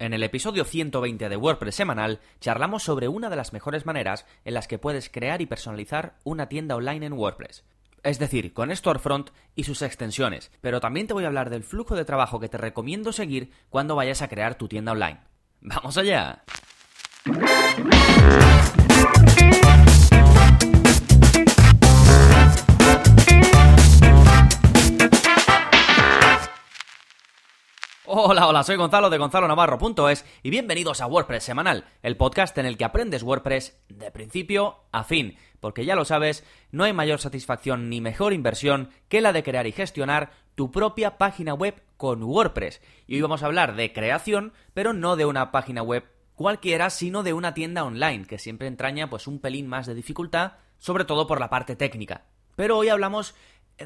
[0.00, 4.54] En el episodio 120 de WordPress semanal charlamos sobre una de las mejores maneras en
[4.54, 7.64] las que puedes crear y personalizar una tienda online en WordPress.
[8.02, 11.96] Es decir, con Storefront y sus extensiones, pero también te voy a hablar del flujo
[11.96, 15.20] de trabajo que te recomiendo seguir cuando vayas a crear tu tienda online.
[15.60, 16.44] ¡Vamos allá!
[28.12, 32.76] Hola, hola, soy Gonzalo de gonzalonavarro.es y bienvenidos a WordPress Semanal, el podcast en el
[32.76, 37.88] que aprendes WordPress de principio a fin, porque ya lo sabes, no hay mayor satisfacción
[37.88, 42.82] ni mejor inversión que la de crear y gestionar tu propia página web con WordPress.
[43.06, 47.22] Y hoy vamos a hablar de creación, pero no de una página web cualquiera, sino
[47.22, 51.28] de una tienda online, que siempre entraña pues un pelín más de dificultad, sobre todo
[51.28, 52.24] por la parte técnica.
[52.56, 53.36] Pero hoy hablamos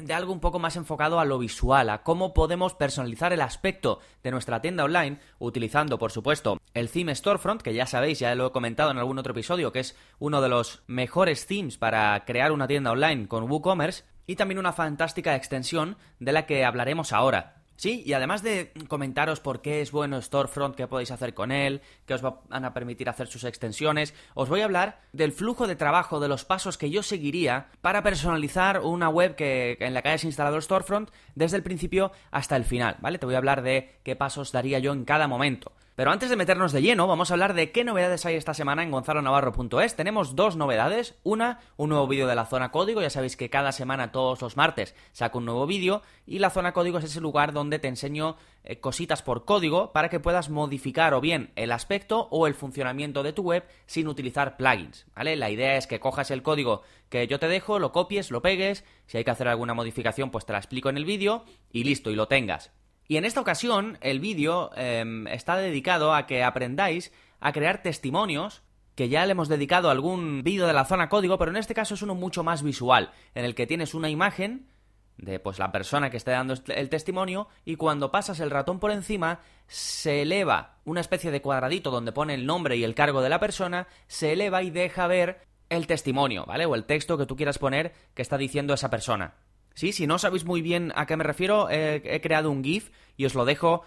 [0.01, 3.99] de algo un poco más enfocado a lo visual, a cómo podemos personalizar el aspecto
[4.23, 8.47] de nuestra tienda online, utilizando, por supuesto, el theme Storefront, que ya sabéis, ya lo
[8.47, 12.51] he comentado en algún otro episodio, que es uno de los mejores themes para crear
[12.51, 17.64] una tienda online con WooCommerce, y también una fantástica extensión de la que hablaremos ahora.
[17.77, 21.81] Sí, y además de comentaros por qué es bueno Storefront, qué podéis hacer con él,
[22.05, 25.75] qué os van a permitir hacer sus extensiones, os voy a hablar del flujo de
[25.75, 30.09] trabajo, de los pasos que yo seguiría para personalizar una web que, en la que
[30.09, 33.19] hayas instalado Storefront desde el principio hasta el final, ¿vale?
[33.19, 35.73] Te voy a hablar de qué pasos daría yo en cada momento.
[35.95, 38.83] Pero antes de meternos de lleno, vamos a hablar de qué novedades hay esta semana
[38.83, 39.95] en gonzalonavarro.es.
[39.95, 41.15] Tenemos dos novedades.
[41.23, 43.01] Una, un nuevo vídeo de la zona código.
[43.01, 46.01] Ya sabéis que cada semana, todos los martes, saco un nuevo vídeo.
[46.27, 48.35] Y la zona código es ese lugar donde te enseño
[48.65, 53.23] eh, cositas por código para que puedas modificar o bien el aspecto o el funcionamiento
[53.23, 55.05] de tu web sin utilizar plugins.
[55.15, 55.37] ¿Vale?
[55.37, 58.83] La idea es que cojas el código que yo te dejo, lo copies, lo pegues.
[59.05, 62.11] Si hay que hacer alguna modificación, pues te la explico en el vídeo y listo,
[62.11, 62.73] y lo tengas.
[63.07, 68.63] Y en esta ocasión el vídeo em, está dedicado a que aprendáis a crear testimonios
[68.95, 71.93] que ya le hemos dedicado algún vídeo de la zona código, pero en este caso
[71.95, 74.69] es uno mucho más visual, en el que tienes una imagen
[75.17, 78.91] de pues la persona que está dando el testimonio y cuando pasas el ratón por
[78.91, 83.29] encima se eleva una especie de cuadradito donde pone el nombre y el cargo de
[83.29, 86.65] la persona, se eleva y deja ver el testimonio, ¿vale?
[86.65, 89.35] O el texto que tú quieras poner que está diciendo esa persona.
[89.75, 93.25] Sí, si no sabéis muy bien a qué me refiero, he creado un GIF y
[93.25, 93.83] os lo dejo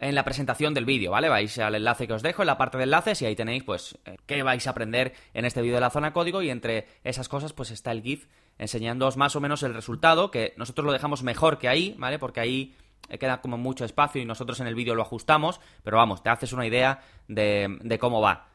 [0.00, 1.28] en la presentación del vídeo, ¿vale?
[1.28, 3.98] Vais al enlace que os dejo en la parte de enlaces y ahí tenéis, pues,
[4.06, 7.28] eh, qué vais a aprender en este vídeo de la zona código y entre esas
[7.28, 8.26] cosas, pues está el GIF
[8.58, 12.18] enseñándoos más o menos el resultado, que nosotros lo dejamos mejor que ahí, ¿vale?
[12.18, 12.74] Porque ahí
[13.10, 16.30] eh, queda como mucho espacio y nosotros en el vídeo lo ajustamos, pero vamos, te
[16.30, 18.49] haces una idea de, de cómo va.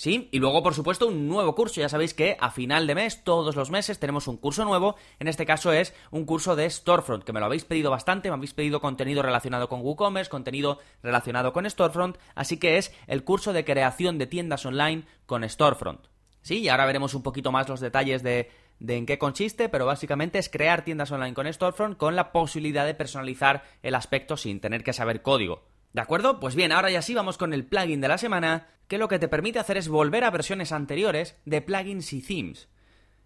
[0.00, 0.30] ¿Sí?
[0.32, 1.78] Y luego, por supuesto, un nuevo curso.
[1.78, 4.96] Ya sabéis que a final de mes, todos los meses, tenemos un curso nuevo.
[5.18, 8.30] En este caso es un curso de Storefront, que me lo habéis pedido bastante.
[8.30, 12.16] Me habéis pedido contenido relacionado con WooCommerce, contenido relacionado con Storefront.
[12.34, 16.06] Así que es el curso de creación de tiendas online con Storefront.
[16.40, 19.84] Sí, y ahora veremos un poquito más los detalles de, de en qué consiste, pero
[19.84, 24.60] básicamente es crear tiendas online con Storefront con la posibilidad de personalizar el aspecto sin
[24.60, 25.62] tener que saber código.
[25.92, 26.38] ¿De acuerdo?
[26.38, 29.18] Pues bien, ahora ya sí vamos con el plugin de la semana, que lo que
[29.18, 32.68] te permite hacer es volver a versiones anteriores de plugins y themes.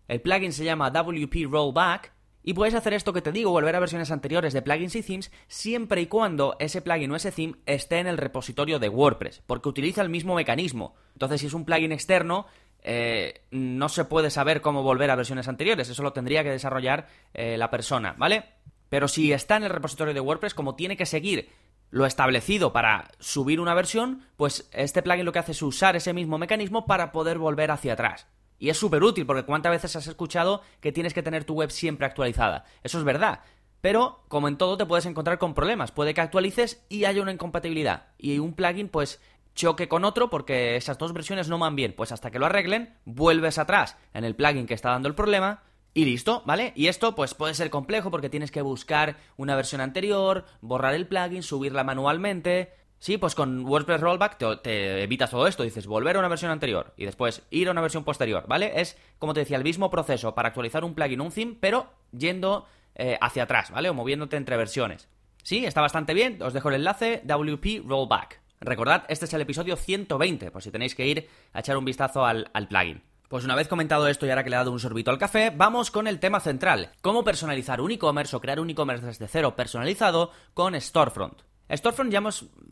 [0.08, 3.80] El plugin se llama WP Rollback y puedes hacer esto que te digo, volver a
[3.80, 7.98] versiones anteriores de plugins y themes, siempre y cuando ese plugin o ese theme esté
[7.98, 10.94] en el repositorio de WordPress, porque utiliza el mismo mecanismo.
[11.12, 12.46] Entonces, si es un plugin externo,
[12.82, 17.08] eh, no se puede saber cómo volver a versiones anteriores, eso lo tendría que desarrollar
[17.32, 18.44] eh, la persona, ¿vale?
[18.90, 21.48] Pero si está en el repositorio de WordPress, como tiene que seguir
[21.94, 26.12] lo establecido para subir una versión, pues este plugin lo que hace es usar ese
[26.12, 28.26] mismo mecanismo para poder volver hacia atrás.
[28.58, 31.70] Y es súper útil porque cuántas veces has escuchado que tienes que tener tu web
[31.70, 32.64] siempre actualizada.
[32.82, 33.42] Eso es verdad.
[33.80, 35.92] Pero, como en todo, te puedes encontrar con problemas.
[35.92, 38.08] Puede que actualices y haya una incompatibilidad.
[38.18, 39.20] Y un plugin, pues,
[39.54, 41.94] choque con otro porque esas dos versiones no van bien.
[41.96, 45.62] Pues hasta que lo arreglen, vuelves atrás en el plugin que está dando el problema
[45.94, 46.72] y listo, ¿vale?
[46.74, 51.06] Y esto pues puede ser complejo porque tienes que buscar una versión anterior, borrar el
[51.06, 52.72] plugin, subirla manualmente.
[52.98, 56.94] Sí, pues con WordPress Rollback te, evitas todo esto, dices volver a una versión anterior
[56.96, 58.80] y después ir a una versión posterior, ¿vale?
[58.80, 62.66] Es, como te decía, el mismo proceso para actualizar un plugin un theme, pero yendo
[62.94, 63.88] eh, hacia atrás, ¿vale?
[63.88, 65.08] O moviéndote entre versiones.
[65.42, 68.40] Sí, está bastante bien, os dejo el enlace, WP Rollback.
[68.60, 72.24] Recordad, este es el episodio 120, por si tenéis que ir a echar un vistazo
[72.24, 73.02] al plugin.
[73.28, 75.50] Pues una vez comentado esto y ahora que le he dado un sorbito al café,
[75.50, 79.56] vamos con el tema central, cómo personalizar un e-commerce o crear un e-commerce desde cero
[79.56, 81.40] personalizado con Storefront.
[81.70, 82.22] Storefront ya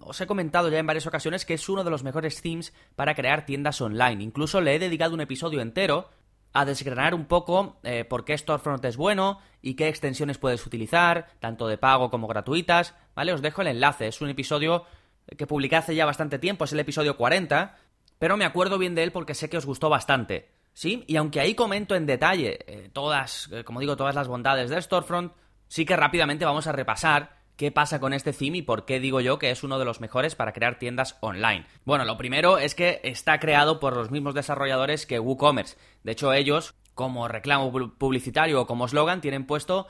[0.00, 3.14] os he comentado ya en varias ocasiones que es uno de los mejores themes para
[3.14, 4.22] crear tiendas online.
[4.22, 6.10] Incluso le he dedicado un episodio entero
[6.52, 11.28] a desgranar un poco eh, por qué Storefront es bueno y qué extensiones puedes utilizar,
[11.40, 13.32] tanto de pago como gratuitas, ¿vale?
[13.32, 14.84] Os dejo el enlace, es un episodio
[15.38, 17.74] que publiqué hace ya bastante tiempo, es el episodio 40,
[18.22, 20.48] pero me acuerdo bien de él porque sé que os gustó bastante.
[20.74, 21.02] ¿Sí?
[21.08, 24.80] Y aunque ahí comento en detalle eh, todas, eh, como digo, todas las bondades de
[24.80, 25.32] Storefront,
[25.66, 29.20] sí que rápidamente vamos a repasar qué pasa con este theme y por qué digo
[29.20, 31.66] yo que es uno de los mejores para crear tiendas online.
[31.84, 35.76] Bueno, lo primero es que está creado por los mismos desarrolladores que WooCommerce.
[36.04, 39.88] De hecho, ellos, como reclamo publicitario o como slogan, tienen puesto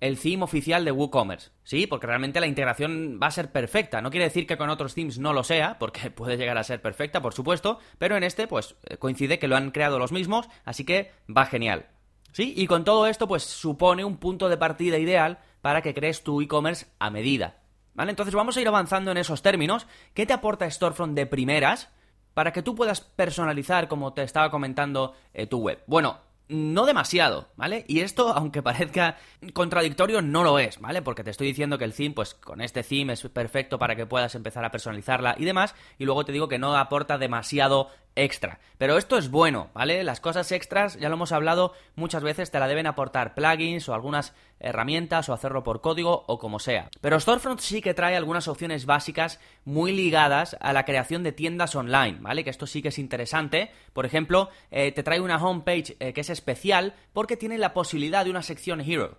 [0.00, 1.50] el theme oficial de WooCommerce.
[1.62, 4.00] Sí, porque realmente la integración va a ser perfecta.
[4.00, 6.80] No quiere decir que con otros themes no lo sea, porque puede llegar a ser
[6.80, 10.48] perfecta, por supuesto, pero en este, pues eh, coincide que lo han creado los mismos,
[10.64, 11.86] así que va genial.
[12.32, 16.22] Sí, y con todo esto, pues supone un punto de partida ideal para que crees
[16.22, 17.56] tu e-commerce a medida.
[17.92, 18.10] ¿Vale?
[18.10, 19.86] Entonces vamos a ir avanzando en esos términos.
[20.14, 21.90] ¿Qué te aporta Storefront de primeras?
[22.34, 25.82] Para que tú puedas personalizar, como te estaba comentando, eh, tu web.
[25.86, 26.20] Bueno,
[26.50, 27.84] no demasiado, ¿vale?
[27.88, 29.16] Y esto, aunque parezca
[29.54, 31.00] contradictorio, no lo es, ¿vale?
[31.00, 34.06] Porque te estoy diciendo que el theme, pues con este theme es perfecto para que
[34.06, 38.60] puedas empezar a personalizarla y demás, y luego te digo que no aporta demasiado extra.
[38.78, 40.02] Pero esto es bueno, ¿vale?
[40.04, 43.94] Las cosas extras, ya lo hemos hablado muchas veces, te la deben aportar plugins o
[43.94, 46.90] algunas herramientas o hacerlo por código o como sea.
[47.00, 51.74] Pero Storefront sí que trae algunas opciones básicas muy ligadas a la creación de tiendas
[51.74, 52.44] online, ¿vale?
[52.44, 53.70] Que esto sí que es interesante.
[53.92, 58.24] Por ejemplo, eh, te trae una homepage eh, que es especial porque tiene la posibilidad
[58.24, 59.18] de una sección Hero.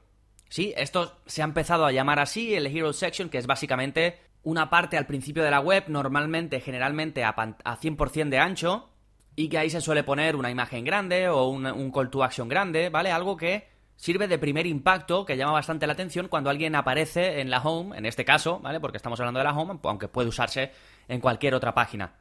[0.50, 4.70] Sí, esto se ha empezado a llamar así, el Hero Section, que es básicamente una
[4.70, 8.90] parte al principio de la web, normalmente, generalmente a, 100% de ancho,
[9.36, 12.50] y que ahí se suele poner una imagen grande o un, un call to action
[12.50, 13.12] grande, ¿vale?
[13.12, 17.52] Algo que sirve de primer impacto que llama bastante la atención cuando alguien aparece en
[17.52, 18.80] la home, en este caso, ¿vale?
[18.80, 20.72] Porque estamos hablando de la home, aunque puede usarse
[21.08, 22.16] en cualquier otra página.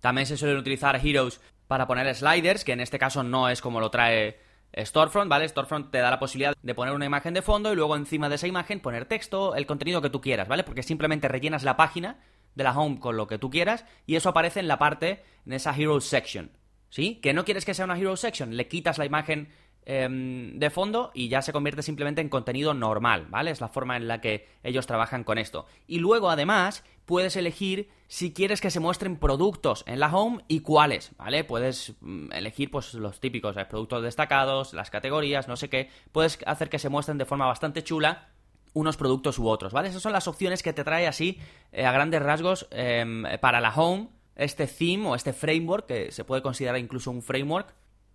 [0.00, 3.80] También se suelen utilizar Heroes para poner sliders, que en este caso no es como
[3.80, 4.38] lo trae
[4.76, 5.48] Storefront, ¿vale?
[5.48, 8.36] Storefront te da la posibilidad de poner una imagen de fondo y luego encima de
[8.36, 10.64] esa imagen poner texto, el contenido que tú quieras, ¿vale?
[10.64, 12.18] Porque simplemente rellenas la página
[12.54, 15.52] de la home con lo que tú quieras y eso aparece en la parte, en
[15.52, 16.50] esa Hero Section,
[16.90, 17.20] ¿sí?
[17.22, 19.48] Que no quieres que sea una Hero Section, le quitas la imagen
[19.86, 23.50] Em, de fondo y ya se convierte simplemente en contenido normal, ¿vale?
[23.50, 25.66] Es la forma en la que ellos trabajan con esto.
[25.86, 30.60] Y luego, además, puedes elegir si quieres que se muestren productos en la home y
[30.60, 31.44] cuáles, ¿vale?
[31.44, 35.90] Puedes mm, elegir, pues, los típicos, productos destacados, las categorías, no sé qué.
[36.12, 38.28] Puedes hacer que se muestren de forma bastante chula
[38.72, 39.88] unos productos u otros, ¿vale?
[39.88, 41.38] Esas son las opciones que te trae así,
[41.72, 46.24] eh, a grandes rasgos, em, para la home, este theme o este framework, que se
[46.24, 47.72] puede considerar incluso un framework,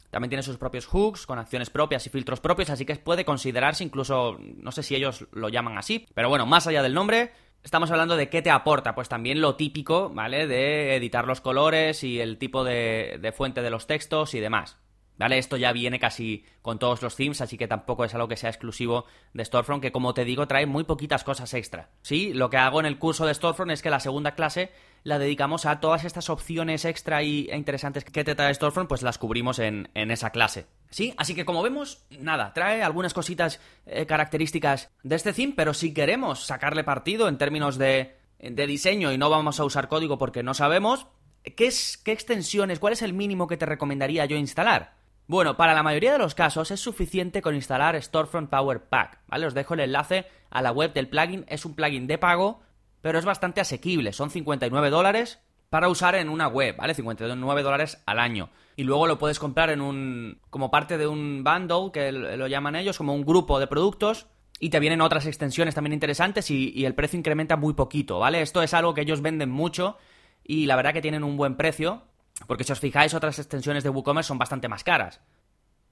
[0.09, 3.83] también tiene sus propios hooks con acciones propias y filtros propios, así que puede considerarse
[3.83, 7.31] incluso, no sé si ellos lo llaman así, pero bueno, más allá del nombre,
[7.63, 10.47] estamos hablando de qué te aporta, pues también lo típico, ¿vale?
[10.47, 14.77] De editar los colores y el tipo de, fuente de los textos y demás.
[15.17, 15.37] ¿Vale?
[15.37, 18.49] Esto ya viene casi con todos los themes, así que tampoco es algo que sea
[18.49, 19.03] exclusivo
[19.33, 21.89] de Storefront, que como te digo, trae muy poquitas cosas extra.
[22.01, 24.71] Sí, lo que hago en el curso de Storefront es que la segunda clase
[25.03, 29.01] la dedicamos a todas estas opciones extra y, e interesantes que te trae Storefront, pues
[29.01, 30.67] las cubrimos en, esa clase.
[30.89, 31.13] ¿Sí?
[31.17, 35.93] Así que como vemos, nada, trae algunas cositas eh, características de este theme, pero si
[35.93, 40.43] queremos sacarle partido en términos de, de diseño y no vamos a usar código porque
[40.43, 41.07] no sabemos,
[41.55, 44.99] ¿qué, es, ¿qué extensiones, cuál es el mínimo que te recomendaría yo instalar?
[45.27, 49.45] Bueno, para la mayoría de los casos es suficiente con instalar Storefront Power Pack, ¿vale?
[49.45, 52.61] Os dejo el enlace a la web del plugin, es un plugin de pago,
[53.01, 56.93] pero es bastante asequible, son 59 dólares para usar en una web, ¿vale?
[56.93, 58.49] 59 dólares al año.
[58.75, 60.39] Y luego lo puedes comprar en un.
[60.49, 64.27] como parte de un bundle, que lo llaman ellos, como un grupo de productos.
[64.61, 68.41] Y te vienen otras extensiones también interesantes y, y el precio incrementa muy poquito, ¿vale?
[68.41, 69.97] Esto es algo que ellos venden mucho
[70.43, 72.03] y la verdad que tienen un buen precio.
[72.47, 75.21] Porque si os fijáis, otras extensiones de WooCommerce son bastante más caras.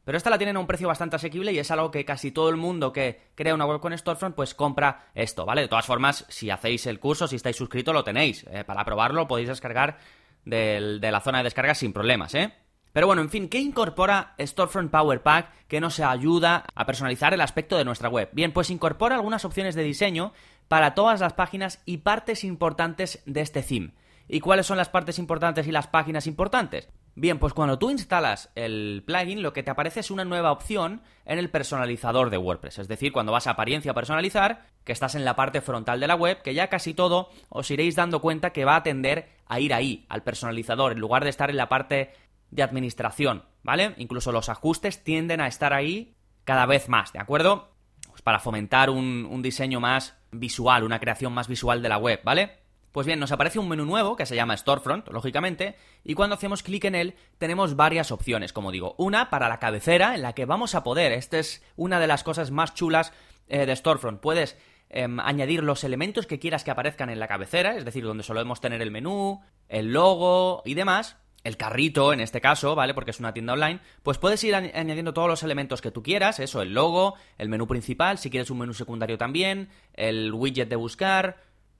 [0.07, 2.47] Pero esta la tienen a un precio bastante asequible y es algo que casi todo
[2.47, 5.63] el mundo que crea una web con Storefront pues compra esto, ¿vale?
[5.63, 8.45] De todas formas, si hacéis el curso, si estáis suscritos, lo tenéis.
[8.49, 9.97] Eh, para probarlo podéis descargar
[10.45, 12.53] de la zona de descarga sin problemas, ¿eh?
[12.93, 17.41] Pero bueno, en fin, ¿qué incorpora Storefront Power Pack que nos ayuda a personalizar el
[17.41, 18.29] aspecto de nuestra web?
[18.31, 20.31] Bien, pues incorpora algunas opciones de diseño
[20.69, 23.91] para todas las páginas y partes importantes de este theme.
[24.29, 26.87] ¿Y cuáles son las partes importantes y las páginas importantes?
[27.19, 31.01] Bien, pues cuando tú instalas el plugin, lo que te aparece es una nueva opción
[31.25, 32.77] en el personalizador de WordPress.
[32.77, 36.13] Es decir, cuando vas a apariencia personalizar, que estás en la parte frontal de la
[36.13, 39.73] web, que ya casi todo os iréis dando cuenta que va a tender a ir
[39.73, 42.13] ahí, al personalizador, en lugar de estar en la parte
[42.51, 43.95] de administración, ¿vale?
[43.97, 47.71] Incluso los ajustes tienden a estar ahí cada vez más, ¿de acuerdo?
[48.11, 52.21] Pues para fomentar un, un diseño más visual, una creación más visual de la web,
[52.23, 52.66] ¿vale?
[52.97, 56.63] Pues bien, nos aparece un menú nuevo que se llama Storefront, lógicamente, y cuando hacemos
[56.63, 58.95] clic en él tenemos varias opciones, como digo.
[58.97, 62.23] Una para la cabecera, en la que vamos a poder, esta es una de las
[62.23, 63.13] cosas más chulas
[63.49, 64.57] eh, de Storefront, puedes
[64.89, 68.61] em, añadir los elementos que quieras que aparezcan en la cabecera, es decir, donde solemos
[68.61, 72.95] tener el menú, el logo y demás, el carrito en este caso, ¿vale?
[72.95, 76.39] Porque es una tienda online, pues puedes ir añadiendo todos los elementos que tú quieras,
[76.39, 80.75] eso, el logo, el menú principal, si quieres un menú secundario también, el widget de
[80.75, 81.37] buscar,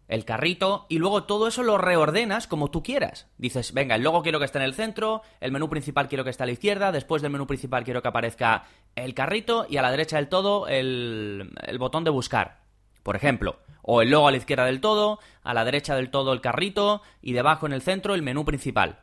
[0.08, 3.28] el carrito, y luego todo eso lo reordenas como tú quieras.
[3.38, 6.30] Dices, venga, el logo quiero que esté en el centro, el menú principal quiero que
[6.30, 9.82] esté a la izquierda, después del menú principal quiero que aparezca el carrito y a
[9.82, 12.62] la derecha del todo el, el botón de buscar,
[13.04, 13.60] por ejemplo.
[13.82, 17.02] O el logo a la izquierda del todo, a la derecha del todo el carrito
[17.22, 19.00] y debajo en el centro el menú principal.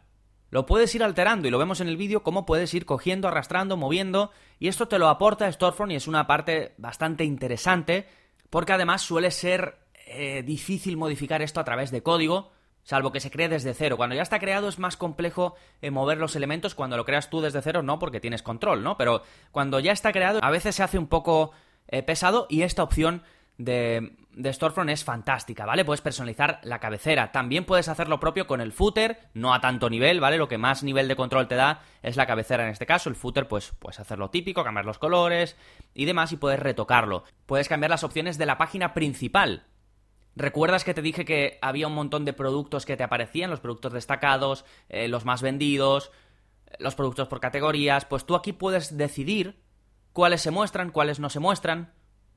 [0.50, 3.76] Lo puedes ir alterando y lo vemos en el vídeo cómo puedes ir cogiendo, arrastrando,
[3.76, 4.30] moviendo
[4.60, 8.06] y esto te lo aporta Storefront y es una parte bastante interesante
[8.50, 13.30] porque además suele ser eh, difícil modificar esto a través de código, salvo que se
[13.30, 13.96] cree desde cero.
[13.96, 17.40] Cuando ya está creado es más complejo eh, mover los elementos, cuando lo creas tú
[17.40, 18.96] desde cero no, porque tienes control, ¿no?
[18.96, 21.52] Pero cuando ya está creado a veces se hace un poco
[21.88, 23.22] eh, pesado y esta opción
[23.56, 25.84] de, de Storefront es fantástica, ¿vale?
[25.84, 27.32] Puedes personalizar la cabecera.
[27.32, 30.38] También puedes hacer lo propio con el footer, no a tanto nivel, ¿vale?
[30.38, 33.08] Lo que más nivel de control te da es la cabecera en este caso.
[33.08, 35.56] El footer, pues puedes hacer lo típico, cambiar los colores
[35.94, 37.24] y demás y puedes retocarlo.
[37.46, 39.64] Puedes cambiar las opciones de la página principal.
[40.36, 43.50] ¿Recuerdas que te dije que había un montón de productos que te aparecían?
[43.50, 46.10] Los productos destacados, eh, los más vendidos,
[46.78, 48.04] los productos por categorías.
[48.04, 49.60] Pues tú aquí puedes decidir
[50.12, 51.92] cuáles se muestran, cuáles no se muestran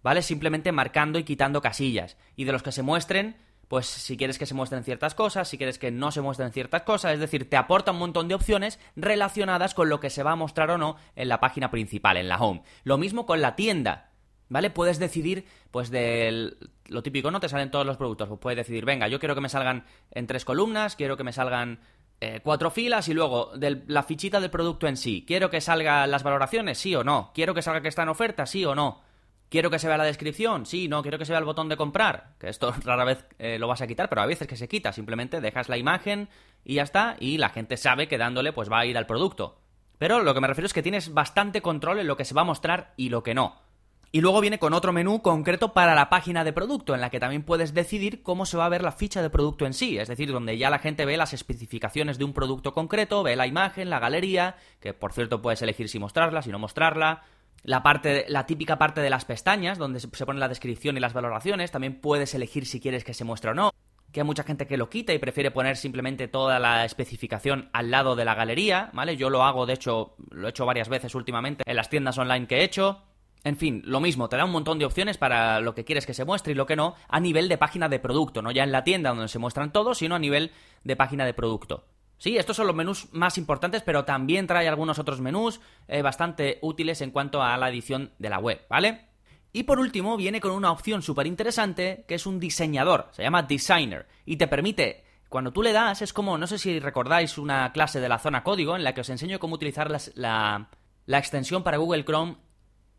[0.08, 0.22] ¿vale?
[0.22, 2.18] Simplemente marcando y quitando casillas.
[2.36, 3.36] Y de los que se muestren,
[3.68, 6.84] pues si quieres que se muestren ciertas cosas, si quieres que no se muestren ciertas
[6.84, 10.32] cosas, es decir, te aporta un montón de opciones relacionadas con lo que se va
[10.32, 12.64] a mostrar o no en la página principal, en la home.
[12.84, 14.12] Lo mismo con la tienda.
[14.50, 14.70] ¿Vale?
[14.70, 16.56] Puedes decidir, pues, de
[16.88, 17.40] lo típico, ¿no?
[17.40, 18.28] Te salen todos los productos.
[18.30, 21.34] Pues puedes decidir, venga, yo quiero que me salgan en tres columnas, quiero que me
[21.34, 21.80] salgan
[22.20, 25.24] eh, cuatro filas y luego de la fichita del producto en sí.
[25.28, 26.78] ¿Quiero que salgan las valoraciones?
[26.78, 27.32] Sí o no.
[27.34, 28.46] ¿Quiero que salga que está en oferta?
[28.46, 29.02] Sí o no.
[29.50, 30.66] ¿Quiero que se vea la descripción?
[30.66, 32.34] Sí, no, quiero que se vea el botón de comprar.
[32.40, 34.92] Que esto rara vez eh, lo vas a quitar, pero a veces que se quita.
[34.92, 36.30] Simplemente dejas la imagen
[36.66, 39.60] y ya está, y la gente sabe que dándole pues va a ir al producto.
[39.98, 42.42] Pero lo que me refiero es que tienes bastante control en lo que se va
[42.42, 43.67] a mostrar y lo que no.
[44.12, 47.20] Y luego viene con otro menú concreto para la página de producto, en la que
[47.20, 50.08] también puedes decidir cómo se va a ver la ficha de producto en sí, es
[50.08, 53.90] decir, donde ya la gente ve las especificaciones de un producto concreto, ve la imagen,
[53.90, 57.24] la galería, que por cierto puedes elegir si mostrarla, si no mostrarla,
[57.64, 61.14] la parte, la típica parte de las pestañas, donde se pone la descripción y las
[61.14, 63.72] valoraciones, también puedes elegir si quieres que se muestre o no.
[64.14, 67.92] Que hay mucha gente que lo quita y prefiere poner simplemente toda la especificación al
[67.92, 69.18] lado de la galería, ¿vale?
[69.18, 72.48] Yo lo hago, de hecho, lo he hecho varias veces últimamente en las tiendas online
[72.48, 73.04] que he hecho.
[73.48, 76.14] En fin, lo mismo, te da un montón de opciones para lo que quieres que
[76.14, 78.74] se muestre y lo que no, a nivel de página de producto, no ya en
[78.74, 80.52] la tienda donde se muestran todos, sino a nivel
[80.84, 81.86] de página de producto.
[82.18, 86.60] Sí, estos son los menús más importantes, pero también trae algunos otros menús eh, bastante
[86.62, 89.06] útiles en cuanto a la edición de la web, ¿vale?
[89.54, 93.44] Y por último, viene con una opción súper interesante que es un diseñador, se llama
[93.44, 97.72] Designer, y te permite, cuando tú le das, es como, no sé si recordáis una
[97.72, 100.70] clase de la zona código en la que os enseño cómo utilizar la,
[101.06, 102.36] la extensión para Google Chrome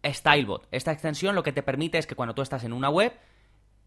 [0.05, 0.67] Stylebot.
[0.71, 3.13] Esta extensión lo que te permite es que cuando tú estás en una web,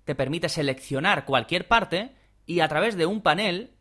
[0.06, 2.16] te permite seleccionar cualquier parte
[2.46, 3.72] y a través de un panel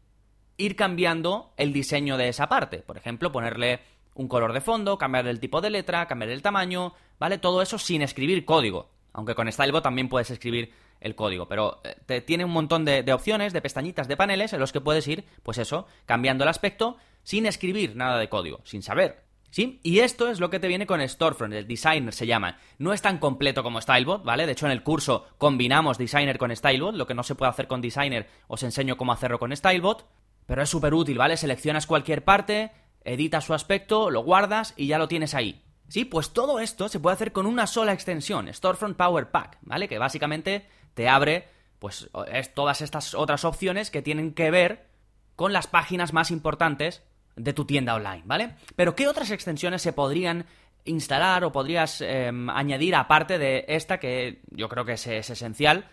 [0.57, 2.79] ir cambiando el diseño de esa parte.
[2.79, 3.81] Por ejemplo, ponerle
[4.15, 7.39] un color de fondo, cambiar el tipo de letra, cambiar el tamaño, ¿vale?
[7.39, 8.91] Todo eso sin escribir código.
[9.13, 13.03] Aunque con Stylebot también puedes escribir el código, pero eh, te tiene un montón de,
[13.03, 16.49] de, opciones, de pestañitas, de paneles en los que puedes ir, pues eso, cambiando el
[16.49, 19.25] aspecto sin escribir nada de código, sin saber.
[19.51, 19.81] ¿Sí?
[19.83, 22.59] Y esto es lo que te viene con Storefront, el Designer se llama.
[22.79, 24.47] No es tan completo como Stylebot, ¿vale?
[24.47, 27.67] De hecho, en el curso combinamos Designer con Stylebot, lo que no se puede hacer
[27.67, 30.07] con Designer os enseño cómo hacerlo con Stylebot.
[30.47, 31.37] Pero es súper útil, ¿vale?
[31.37, 32.71] Seleccionas cualquier parte,
[33.05, 35.65] editas su aspecto, lo guardas y ya lo tienes ahí.
[35.89, 39.89] Sí, pues todo esto se puede hacer con una sola extensión, Storefront Power Pack, ¿vale?
[39.89, 41.49] Que básicamente te abre,
[41.81, 44.87] pues, es todas estas otras opciones que tienen que ver
[45.35, 47.03] con las páginas más importantes
[47.37, 48.55] de tu tienda online, ¿vale?
[48.77, 50.47] Pero ¿qué otras extensiones se podrían
[50.85, 55.87] instalar o podrías em, añadir aparte de esta que yo creo que es esencial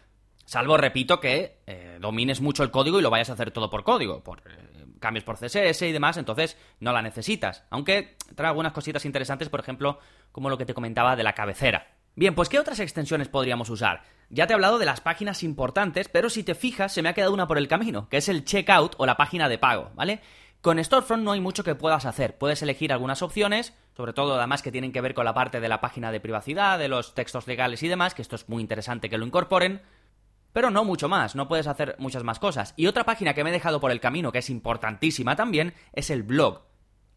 [0.47, 3.83] Salvo, repito, que eh, domines mucho el código y lo vayas a hacer todo por
[3.83, 7.65] código, por eh, cambios por CSS y demás, entonces no la necesitas.
[7.69, 9.99] Aunque trae algunas cositas interesantes, por ejemplo,
[10.31, 11.87] como lo que te comentaba de la cabecera.
[12.15, 14.03] Bien, pues ¿qué otras extensiones podríamos usar?
[14.29, 17.13] Ya te he hablado de las páginas importantes, pero si te fijas, se me ha
[17.13, 20.21] quedado una por el camino, que es el checkout o la página de pago, ¿vale?
[20.67, 22.37] Con Storefront no hay mucho que puedas hacer.
[22.37, 25.69] Puedes elegir algunas opciones, sobre todo además que tienen que ver con la parte de
[25.69, 29.09] la página de privacidad, de los textos legales y demás, que esto es muy interesante
[29.09, 29.81] que lo incorporen
[30.51, 32.73] pero no mucho más, no puedes hacer muchas más cosas.
[32.75, 36.09] Y otra página que me he dejado por el camino, que es importantísima también, es
[36.09, 36.63] el blog.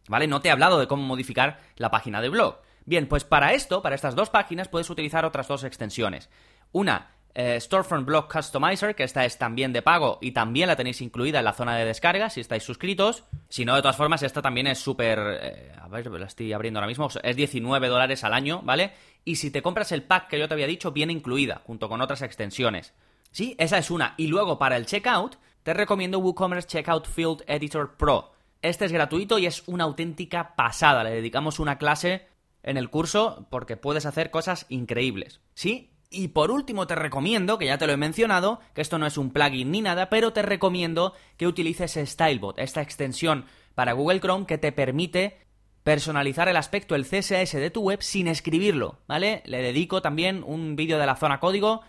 [0.07, 0.27] ¿Vale?
[0.27, 2.61] No te he hablado de cómo modificar la página de blog.
[2.85, 6.29] Bien, pues para esto, para estas dos páginas, puedes utilizar otras dos extensiones.
[6.71, 11.01] Una eh, Storefront Block Customizer, que esta es también de pago y también la tenéis
[11.01, 13.23] incluida en la zona de descarga si estáis suscritos.
[13.49, 15.19] Si no, de todas formas, esta también es súper...
[15.41, 17.09] Eh, a ver, la estoy abriendo ahora mismo.
[17.23, 18.93] Es 19 dólares al año, ¿vale?
[19.23, 22.01] Y si te compras el pack que yo te había dicho, viene incluida, junto con
[22.01, 22.93] otras extensiones.
[23.31, 24.13] Sí, esa es una.
[24.17, 28.33] Y luego para el checkout, te recomiendo WooCommerce Checkout Field Editor Pro.
[28.61, 31.03] Este es gratuito y es una auténtica pasada.
[31.03, 32.27] Le dedicamos una clase
[32.63, 35.39] en el curso porque puedes hacer cosas increíbles.
[35.53, 35.90] ¿Sí?
[36.13, 39.17] Y por último te recomiendo, que ya te lo he mencionado, que esto no es
[39.17, 44.45] un plugin ni nada, pero te recomiendo que utilices Stylebot, esta extensión para Google Chrome
[44.45, 45.39] que te permite
[45.83, 49.41] personalizar el aspecto, el CSS de tu web sin escribirlo, ¿vale?
[49.45, 51.81] Le dedico también un vídeo de la zona código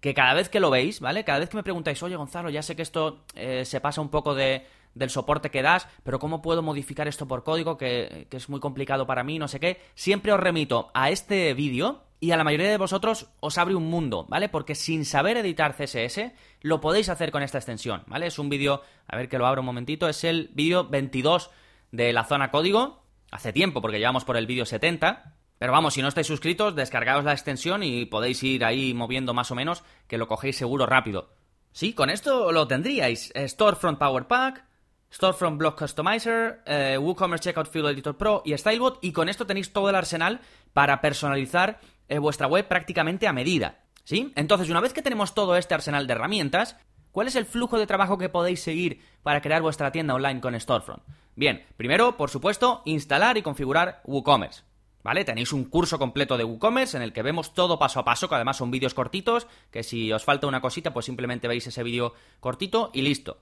[0.00, 1.24] que cada vez que lo veis, ¿vale?
[1.24, 4.10] Cada vez que me preguntáis, oye Gonzalo, ya sé que esto eh, se pasa un
[4.10, 7.76] poco de, del soporte que das, pero ¿cómo puedo modificar esto por código?
[7.76, 9.80] Que, que es muy complicado para mí, no sé qué.
[9.94, 13.88] Siempre os remito a este vídeo y a la mayoría de vosotros os abre un
[13.88, 14.48] mundo, ¿vale?
[14.48, 18.26] Porque sin saber editar CSS, lo podéis hacer con esta extensión, ¿vale?
[18.26, 21.50] Es un vídeo, a ver que lo abro un momentito, es el vídeo 22
[21.92, 26.02] de la zona código, hace tiempo porque llevamos por el vídeo 70, pero vamos, si
[26.02, 30.18] no estáis suscritos, descargaos la extensión y podéis ir ahí moviendo más o menos, que
[30.18, 31.30] lo cogéis seguro rápido.
[31.72, 33.32] Sí, con esto lo tendríais.
[33.36, 34.64] Storefront Power Pack,
[35.12, 39.72] Storefront Block Customizer, eh, WooCommerce Checkout Field Editor Pro y Stylebot, y con esto tenéis
[39.72, 40.40] todo el arsenal
[40.72, 43.80] para personalizar eh, vuestra web prácticamente a medida.
[44.04, 44.32] ¿Sí?
[44.34, 46.76] Entonces, una vez que tenemos todo este arsenal de herramientas,
[47.12, 50.58] ¿cuál es el flujo de trabajo que podéis seguir para crear vuestra tienda online con
[50.58, 51.02] Storefront?
[51.36, 54.62] Bien, primero, por supuesto, instalar y configurar WooCommerce.
[55.02, 55.24] ¿Vale?
[55.24, 58.34] Tenéis un curso completo de WooCommerce en el que vemos todo paso a paso, que
[58.34, 62.12] además son vídeos cortitos, que si os falta una cosita, pues simplemente veis ese vídeo
[62.40, 63.38] cortito y listo.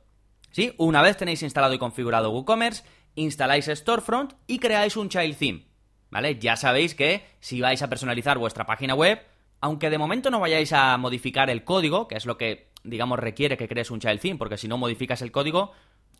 [0.51, 0.75] ¿Sí?
[0.79, 5.69] Una vez tenéis instalado y configurado WooCommerce, instaláis Storefront y creáis un child theme.
[6.11, 6.39] ¿vale?
[6.39, 9.21] Ya sabéis que si vais a personalizar vuestra página web,
[9.61, 13.57] aunque de momento no vayáis a modificar el código, que es lo que, digamos, requiere
[13.57, 15.73] que crees un child theme, porque si no modificas el código,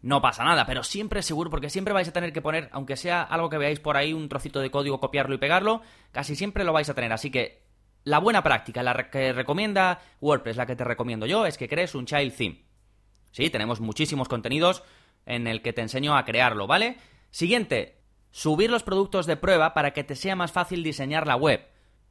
[0.03, 3.23] no pasa nada, pero siempre seguro, porque siempre vais a tener que poner, aunque sea
[3.23, 6.73] algo que veáis por ahí, un trocito de código, copiarlo y pegarlo, casi siempre lo
[6.73, 7.13] vais a tener.
[7.13, 7.63] Así que
[8.05, 11.95] la buena práctica, la que recomienda WordPress, la que te recomiendo yo, es que crees
[11.95, 12.68] un child theme.
[13.39, 14.83] Sí, tenemos muchísimos contenidos
[15.25, 16.99] en el que te enseño a crearlo, ¿vale?
[17.31, 18.01] Siguiente,
[18.33, 21.65] subir los productos de prueba para que te sea más fácil diseñar la web.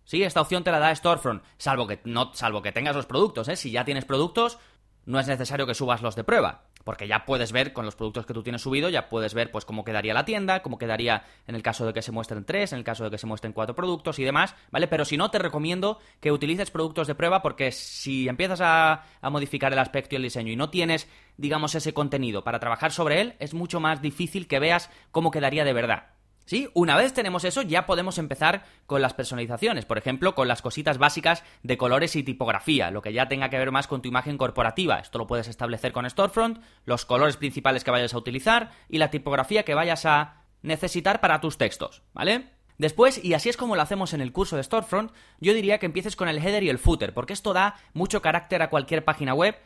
[0.06, 3.50] Sí, esta opción te la da Storefront, salvo que, no, salvo que tengas los productos,
[3.50, 3.58] ¿eh?
[3.58, 4.58] Si ya tienes productos,
[5.04, 8.26] no es necesario que subas los de prueba, porque ya puedes ver con los productos
[8.26, 11.54] que tú tienes subido, ya puedes ver pues cómo quedaría la tienda, cómo quedaría en
[11.54, 13.76] el caso de que se muestren tres, en el caso de que se muestren cuatro
[13.76, 14.88] productos y demás, ¿vale?
[14.88, 19.30] Pero si no, te recomiendo que utilices productos de prueba porque si empiezas a, a
[19.30, 23.20] modificar el aspecto y el diseño y no tienes, digamos, ese contenido para trabajar sobre
[23.20, 26.17] él, es mucho más difícil que veas cómo quedaría de verdad.
[26.48, 26.70] ¿Sí?
[26.74, 30.98] Una vez tenemos eso, ya podemos empezar con las personalizaciones, por ejemplo, con las cositas
[30.98, 34.38] básicas de colores y tipografía, lo que ya tenga que ver más con tu imagen
[34.38, 35.00] corporativa.
[35.00, 39.12] Esto lo puedes establecer con Storefront, los colores principales que vayas a utilizar y la
[39.12, 42.48] tipografía que vayas a necesitar para tus textos, ¿vale?
[42.78, 45.86] Después, y así es como lo hacemos en el curso de Storefront, yo diría que
[45.86, 49.34] empieces con el header y el footer, porque esto da mucho carácter a cualquier página
[49.34, 49.58] web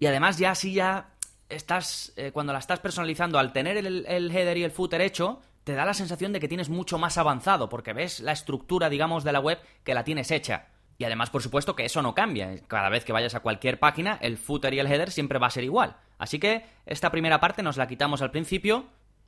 [0.00, 1.10] y además ya así ya
[1.48, 5.40] estás, eh, cuando la estás personalizando, al tener el, el header y el footer hecho,
[5.64, 9.24] te da la sensación de que tienes mucho más avanzado, porque ves la estructura, digamos,
[9.24, 10.68] de la web que la tienes hecha.
[10.98, 12.54] Y además, por supuesto, que eso no cambia.
[12.68, 15.50] Cada vez que vayas a cualquier página, el footer y el header siempre va a
[15.50, 15.96] ser igual.
[16.18, 18.86] Así que esta primera parte nos la quitamos al principio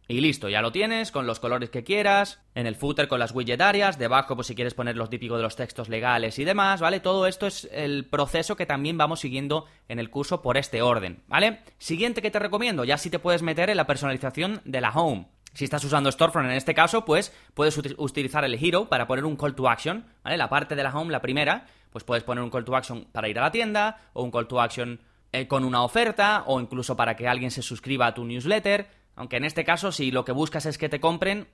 [0.08, 3.32] y listo, ya lo tienes, con los colores que quieras, en el footer con las
[3.32, 6.80] widget áreas, debajo pues si quieres poner los típicos de los textos legales y demás,
[6.80, 7.00] ¿vale?
[7.00, 11.24] Todo esto es el proceso que también vamos siguiendo en el curso por este orden,
[11.26, 11.60] ¿vale?
[11.78, 15.26] Siguiente que te recomiendo, ya si te puedes meter en la personalización de la home.
[15.56, 19.36] Si estás usando Storefront en este caso, pues puedes utilizar el Hero para poner un
[19.36, 20.36] call to action, ¿vale?
[20.36, 23.26] La parte de la home, la primera, pues puedes poner un call to action para
[23.26, 25.00] ir a la tienda, o un call to action
[25.32, 28.86] eh, con una oferta, o incluso para que alguien se suscriba a tu newsletter.
[29.14, 31.48] Aunque en este caso, si lo que buscas es que te compren,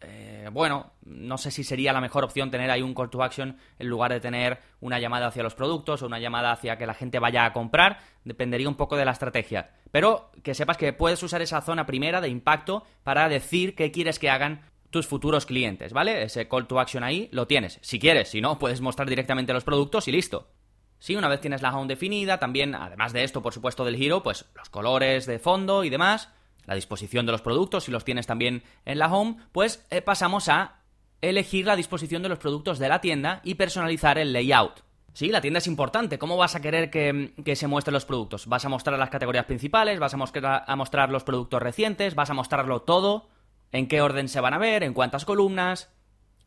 [0.00, 3.56] eh, bueno, no sé si sería la mejor opción tener ahí un call to action
[3.78, 6.94] en lugar de tener una llamada hacia los productos o una llamada hacia que la
[6.94, 7.98] gente vaya a comprar.
[8.24, 9.70] Dependería un poco de la estrategia.
[9.90, 14.18] Pero que sepas que puedes usar esa zona primera de impacto para decir qué quieres
[14.18, 16.22] que hagan tus futuros clientes, ¿vale?
[16.22, 17.78] Ese call to action ahí lo tienes.
[17.82, 20.48] Si quieres, si no, puedes mostrar directamente los productos y listo.
[20.98, 24.22] Sí, una vez tienes la home definida, también, además de esto, por supuesto, del giro,
[24.22, 26.30] pues los colores de fondo y demás
[26.66, 30.48] la disposición de los productos, si los tienes también en la home, pues eh, pasamos
[30.48, 30.80] a
[31.20, 34.82] elegir la disposición de los productos de la tienda y personalizar el layout.
[35.12, 36.18] Sí, la tienda es importante.
[36.18, 38.46] ¿Cómo vas a querer que, se muestren los productos?
[38.46, 39.98] ¿Vas a mostrar las categorías principales?
[39.98, 42.14] ¿Vas a mostrar, a mostrar los productos recientes?
[42.14, 43.28] ¿Vas a mostrarlo todo?
[43.72, 44.82] ¿En qué orden se van a ver?
[44.82, 45.90] ¿En cuántas columnas?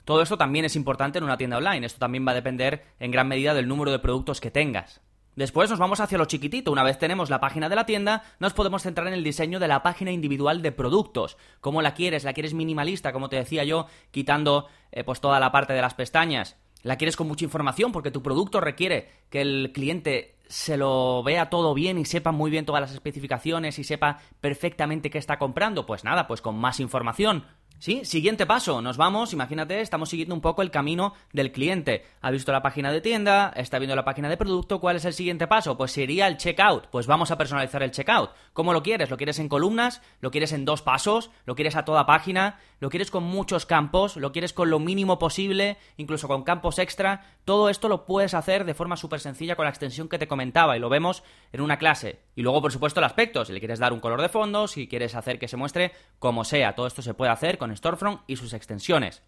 [0.05, 1.85] Todo esto también es importante en una tienda online.
[1.85, 5.01] Esto también va a depender en gran medida del número de productos que tengas.
[5.35, 6.71] Después nos vamos hacia lo chiquitito.
[6.71, 9.67] Una vez tenemos la página de la tienda, nos podemos centrar en el diseño de
[9.67, 11.37] la página individual de productos.
[11.61, 12.23] ¿Cómo la quieres?
[12.23, 15.95] ¿La quieres minimalista, como te decía yo, quitando eh, pues toda la parte de las
[15.95, 16.57] pestañas?
[16.83, 17.91] ¿La quieres con mucha información?
[17.91, 22.51] Porque tu producto requiere que el cliente se lo vea todo bien y sepa muy
[22.51, 25.85] bien todas las especificaciones y sepa perfectamente qué está comprando.
[25.85, 27.45] Pues nada, pues con más información.
[27.83, 32.05] Sí, siguiente paso, nos vamos, imagínate, estamos siguiendo un poco el camino del cliente.
[32.21, 35.11] Ha visto la página de tienda, está viendo la página de producto, ¿cuál es el
[35.11, 35.75] siguiente paso?
[35.77, 36.87] Pues sería el checkout.
[36.87, 38.29] Pues vamos a personalizar el checkout.
[38.53, 39.09] ¿Cómo lo quieres?
[39.09, 40.01] ¿Lo quieres en columnas?
[40.21, 41.29] ¿Lo quieres en dos pasos?
[41.43, 42.57] ¿Lo quieres a toda página?
[42.79, 44.15] ¿Lo quieres con muchos campos?
[44.15, 45.75] ¿Lo quieres con lo mínimo posible?
[45.97, 47.35] Incluso con campos extra.
[47.43, 50.77] Todo esto lo puedes hacer de forma súper sencilla con la extensión que te comentaba
[50.77, 52.21] y lo vemos en una clase.
[52.33, 53.43] Y luego, por supuesto, el aspecto.
[53.43, 56.45] Si le quieres dar un color de fondo, si quieres hacer que se muestre como
[56.45, 56.75] sea.
[56.75, 59.21] Todo esto se puede hacer con Storefront y sus extensiones.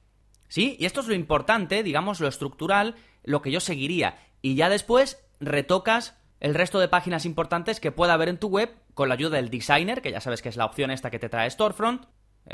[0.48, 0.76] ¿Sí?
[0.80, 4.18] Y esto es lo importante, digamos, lo estructural, lo que yo seguiría.
[4.42, 8.76] Y ya después retocas el resto de páginas importantes que pueda haber en tu web
[8.94, 11.30] con la ayuda del designer, que ya sabes que es la opción esta que te
[11.30, 12.06] trae Storefront,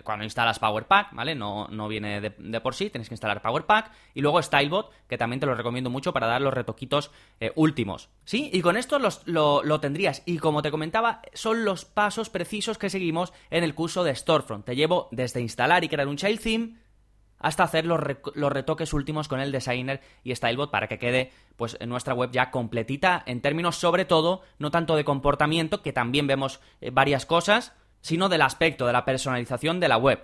[0.04, 1.36] cuando instalas PowerPack, ¿vale?
[1.36, 3.92] No, no viene de, por sí, tienes que instalar PowerPack.
[4.14, 8.10] Y luego StyleBot, que también te lo recomiendo mucho para dar los retoquitos eh, últimos.
[8.24, 8.50] ¿Sí?
[8.54, 10.24] Y con esto lo, lo, tendrías.
[10.26, 14.66] Y como te comentaba, son los pasos precisos que seguimos en el curso de Storefront.
[14.66, 16.76] Te llevo desde instalar y crear un child theme
[17.42, 18.00] hasta hacer los,
[18.36, 22.52] los, retoques últimos con el designer y Stylebot para que quede pues nuestra web ya
[22.52, 27.74] completita en términos sobre todo no tanto de comportamiento que también vemos eh, varias cosas
[28.02, 30.20] sino del aspecto de la personalización de la web.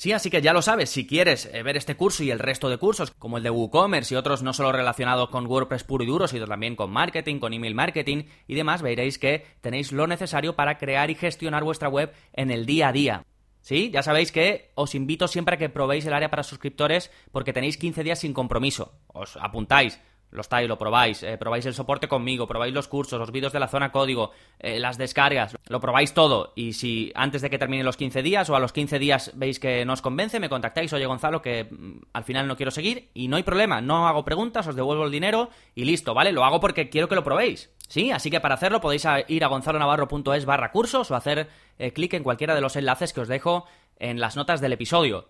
[0.00, 2.70] Sí, así que ya lo sabes, si quieres eh, ver este curso y el resto
[2.70, 6.06] de cursos, como el de WooCommerce y otros no solo relacionados con WordPress puro y
[6.06, 10.56] duro, sino también con marketing, con email marketing y demás, veréis que tenéis lo necesario
[10.56, 13.26] para crear y gestionar vuestra web en el día a día.
[13.60, 17.52] Sí, ya sabéis que os invito siempre a que probéis el área para suscriptores porque
[17.52, 18.94] tenéis 15 días sin compromiso.
[19.08, 23.32] Os apuntáis lo estáis, lo probáis, eh, probáis el soporte conmigo, probáis los cursos, los
[23.32, 26.52] vídeos de la zona código, eh, las descargas, lo probáis todo.
[26.54, 29.58] Y si antes de que terminen los 15 días o a los 15 días veis
[29.58, 33.10] que no os convence, me contactáis, oye Gonzalo, que mm, al final no quiero seguir
[33.14, 36.32] y no hay problema, no hago preguntas, os devuelvo el dinero y listo, ¿vale?
[36.32, 37.70] Lo hago porque quiero que lo probéis.
[37.88, 42.14] Sí, así que para hacerlo podéis ir a gonzalonavarro.es barra cursos o hacer eh, clic
[42.14, 43.64] en cualquiera de los enlaces que os dejo
[43.98, 45.28] en las notas del episodio.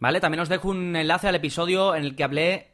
[0.00, 0.20] ¿Vale?
[0.20, 2.73] También os dejo un enlace al episodio en el que hablé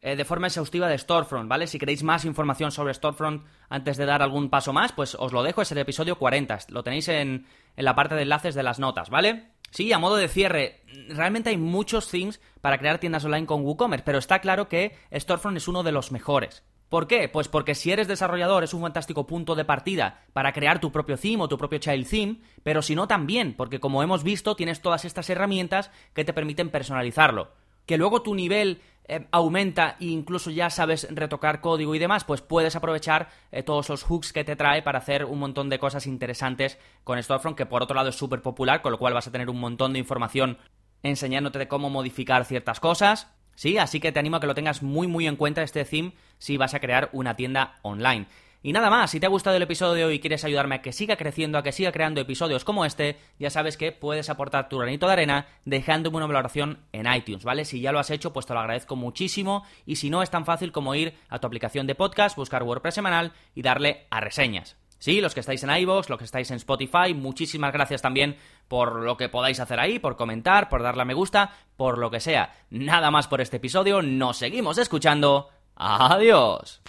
[0.00, 1.66] eh, de forma exhaustiva de Storefront, ¿vale?
[1.66, 5.42] Si queréis más información sobre Storefront antes de dar algún paso más, pues os lo
[5.42, 8.78] dejo, es el episodio 40, lo tenéis en, en la parte de enlaces de las
[8.78, 9.52] notas, ¿vale?
[9.70, 14.04] Sí, a modo de cierre, realmente hay muchos themes para crear tiendas online con WooCommerce,
[14.04, 16.62] pero está claro que Storefront es uno de los mejores.
[16.88, 17.28] ¿Por qué?
[17.28, 21.18] Pues porque si eres desarrollador es un fantástico punto de partida para crear tu propio
[21.18, 24.80] theme o tu propio child theme, pero si no también, porque como hemos visto tienes
[24.80, 27.52] todas estas herramientas que te permiten personalizarlo.
[27.84, 32.42] Que luego tu nivel eh, aumenta e incluso ya sabes retocar código y demás, pues
[32.42, 36.06] puedes aprovechar eh, todos los hooks que te trae para hacer un montón de cosas
[36.06, 39.32] interesantes con Storefront, que por otro lado es súper popular, con lo cual vas a
[39.32, 40.58] tener un montón de información
[41.02, 43.32] enseñándote de cómo modificar ciertas cosas.
[43.54, 46.12] Sí, así que te animo a que lo tengas muy muy en cuenta este theme
[46.38, 48.26] si vas a crear una tienda online.
[48.62, 50.92] Y nada más, si te ha gustado el episodio hoy y quieres ayudarme a que
[50.92, 54.78] siga creciendo, a que siga creando episodios como este, ya sabes que puedes aportar tu
[54.78, 57.64] granito de arena dejándome una valoración en iTunes, ¿vale?
[57.64, 60.44] Si ya lo has hecho, pues te lo agradezco muchísimo y si no es tan
[60.44, 64.76] fácil como ir a tu aplicación de podcast, buscar WordPress semanal y darle a reseñas.
[64.98, 68.96] Sí, los que estáis en iVoox, los que estáis en Spotify, muchísimas gracias también por
[68.96, 72.18] lo que podáis hacer ahí, por comentar, por darle a me gusta, por lo que
[72.18, 72.52] sea.
[72.70, 75.48] Nada más por este episodio, nos seguimos escuchando.
[75.76, 76.82] Adiós.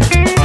[0.00, 0.43] Thank you.